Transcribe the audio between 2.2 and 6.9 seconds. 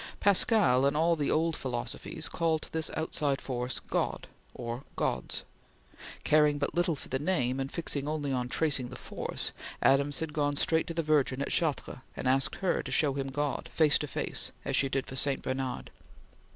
called this outside force God or Gods. Caring but